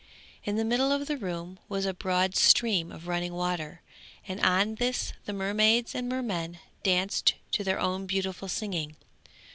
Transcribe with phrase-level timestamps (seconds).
[0.45, 3.83] In the middle of the room was a broad stream of running water,
[4.27, 8.95] and on this the mermaids and mermen danced to their own beautiful singing.